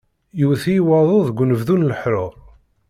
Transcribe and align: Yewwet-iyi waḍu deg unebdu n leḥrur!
Yewwet-iyi 0.37 0.83
waḍu 0.87 1.19
deg 1.27 1.41
unebdu 1.41 1.75
n 1.77 1.87
leḥrur! 1.89 2.33